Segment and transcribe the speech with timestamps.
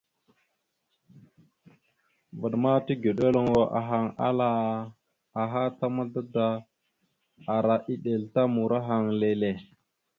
[2.39, 4.47] Vvaɗ ma tigəɗeluŋoro ahaŋ ala
[5.41, 6.45] aha ta mada da
[7.55, 9.49] ara eɗel ta murahaŋ leele.